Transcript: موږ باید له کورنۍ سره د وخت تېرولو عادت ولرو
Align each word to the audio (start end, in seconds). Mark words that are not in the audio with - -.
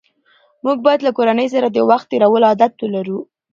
موږ 0.65 0.77
باید 0.85 1.01
له 1.03 1.11
کورنۍ 1.17 1.47
سره 1.55 1.67
د 1.69 1.77
وخت 1.89 2.05
تېرولو 2.11 2.45
عادت 2.51 2.73
ولرو 2.81 3.19